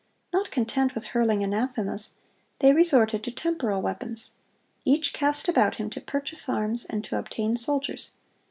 [0.33, 2.13] Not content with hurling anathemas,
[2.57, 4.31] they resorted to temporal weapons.
[4.83, 8.09] Each cast about him to purchase arms and to obtain soldiers.